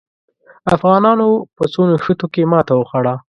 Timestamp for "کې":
2.33-2.41